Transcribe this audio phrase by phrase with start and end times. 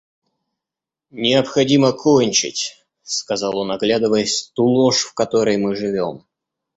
[1.11, 6.25] Необходимо кончить,— сказал он оглядываясь,— ту ложь, в которой мы живем.